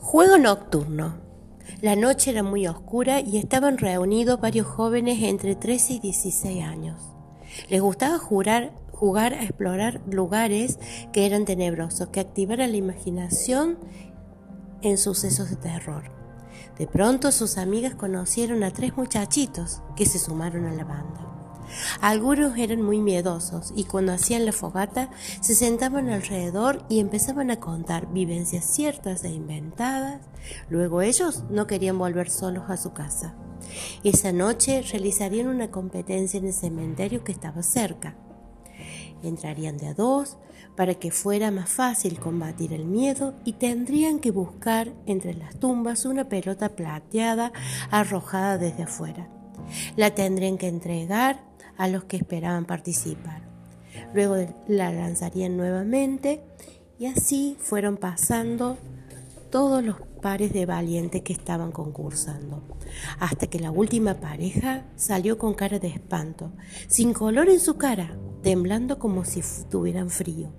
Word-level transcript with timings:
Juego 0.00 0.38
nocturno. 0.38 1.18
La 1.82 1.94
noche 1.94 2.30
era 2.30 2.42
muy 2.42 2.66
oscura 2.66 3.20
y 3.20 3.36
estaban 3.36 3.76
reunidos 3.76 4.40
varios 4.40 4.66
jóvenes 4.66 5.22
entre 5.22 5.54
13 5.54 5.92
y 5.92 5.98
16 6.00 6.64
años. 6.64 7.00
Les 7.68 7.82
gustaba 7.82 8.18
jugar, 8.18 8.72
jugar 8.92 9.34
a 9.34 9.42
explorar 9.42 10.00
lugares 10.10 10.78
que 11.12 11.26
eran 11.26 11.44
tenebrosos, 11.44 12.08
que 12.08 12.20
activaran 12.20 12.70
la 12.70 12.78
imaginación 12.78 13.78
en 14.80 14.96
sucesos 14.96 15.50
de 15.50 15.56
terror. 15.56 16.04
De 16.78 16.86
pronto 16.86 17.30
sus 17.30 17.58
amigas 17.58 17.94
conocieron 17.94 18.64
a 18.64 18.72
tres 18.72 18.96
muchachitos 18.96 19.82
que 19.96 20.06
se 20.06 20.18
sumaron 20.18 20.64
a 20.64 20.72
la 20.72 20.84
banda. 20.84 21.29
Algunos 22.00 22.56
eran 22.58 22.82
muy 22.82 23.00
miedosos 23.00 23.72
y 23.76 23.84
cuando 23.84 24.12
hacían 24.12 24.46
la 24.46 24.52
fogata 24.52 25.10
se 25.40 25.54
sentaban 25.54 26.08
alrededor 26.08 26.84
y 26.88 27.00
empezaban 27.00 27.50
a 27.50 27.60
contar 27.60 28.12
vivencias 28.12 28.64
ciertas 28.64 29.24
e 29.24 29.30
inventadas. 29.30 30.20
Luego 30.68 31.02
ellos 31.02 31.44
no 31.50 31.66
querían 31.66 31.98
volver 31.98 32.30
solos 32.30 32.64
a 32.68 32.76
su 32.76 32.92
casa. 32.92 33.34
Esa 34.04 34.32
noche 34.32 34.82
realizarían 34.82 35.48
una 35.48 35.70
competencia 35.70 36.38
en 36.38 36.46
el 36.46 36.52
cementerio 36.52 37.24
que 37.24 37.32
estaba 37.32 37.62
cerca. 37.62 38.16
Entrarían 39.22 39.76
de 39.76 39.88
a 39.88 39.94
dos 39.94 40.38
para 40.76 40.94
que 40.94 41.10
fuera 41.10 41.50
más 41.50 41.68
fácil 41.68 42.18
combatir 42.18 42.72
el 42.72 42.86
miedo 42.86 43.34
y 43.44 43.54
tendrían 43.54 44.18
que 44.18 44.30
buscar 44.30 44.92
entre 45.06 45.34
las 45.34 45.58
tumbas 45.58 46.06
una 46.06 46.28
pelota 46.28 46.70
plateada 46.70 47.52
arrojada 47.90 48.56
desde 48.56 48.84
afuera. 48.84 49.28
La 49.96 50.14
tendrían 50.14 50.56
que 50.56 50.68
entregar 50.68 51.49
a 51.80 51.88
los 51.88 52.04
que 52.04 52.18
esperaban 52.18 52.66
participar. 52.66 53.40
Luego 54.12 54.36
la 54.68 54.92
lanzarían 54.92 55.56
nuevamente 55.56 56.42
y 56.98 57.06
así 57.06 57.56
fueron 57.58 57.96
pasando 57.96 58.76
todos 59.50 59.82
los 59.82 59.96
pares 60.20 60.52
de 60.52 60.66
valientes 60.66 61.22
que 61.22 61.32
estaban 61.32 61.72
concursando, 61.72 62.62
hasta 63.18 63.46
que 63.46 63.58
la 63.58 63.70
última 63.70 64.20
pareja 64.20 64.84
salió 64.94 65.38
con 65.38 65.54
cara 65.54 65.78
de 65.78 65.88
espanto, 65.88 66.52
sin 66.86 67.14
color 67.14 67.48
en 67.48 67.60
su 67.60 67.78
cara, 67.78 68.14
temblando 68.42 68.98
como 68.98 69.24
si 69.24 69.40
tuvieran 69.70 70.10
frío. 70.10 70.52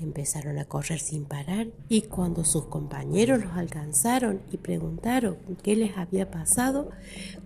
Empezaron 0.00 0.58
a 0.58 0.64
correr 0.64 0.98
sin 0.98 1.24
parar 1.24 1.68
y 1.88 2.02
cuando 2.02 2.44
sus 2.44 2.66
compañeros 2.66 3.44
los 3.44 3.52
alcanzaron 3.52 4.42
y 4.50 4.56
preguntaron 4.56 5.38
qué 5.62 5.76
les 5.76 5.96
había 5.96 6.30
pasado, 6.30 6.90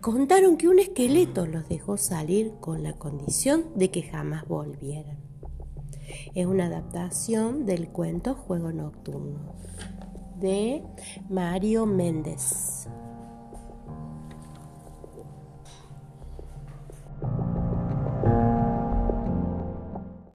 contaron 0.01 0.57
que 0.57 0.69
un 0.69 0.79
esqueleto 0.79 1.47
los 1.47 1.69
dejó 1.69 1.97
salir 1.97 2.53
con 2.61 2.83
la 2.83 2.95
condición 2.95 3.67
de 3.75 3.91
que 3.91 4.03
jamás 4.03 4.47
volvieran. 4.47 5.19
Es 6.35 6.47
una 6.47 6.67
adaptación 6.67 7.67
del 7.67 7.89
cuento 7.89 8.35
Juego 8.35 8.73
Nocturno 8.73 9.55
de 10.41 10.83
Mario 11.29 11.87
Méndez. 11.87 12.89